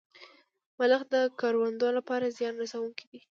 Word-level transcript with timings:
ملخ 0.77 1.01
د 1.13 1.15
کروندو 1.39 1.87
لپاره 1.97 2.33
زیان 2.37 2.53
رسوونکی 2.63 3.05
دی 3.11 3.19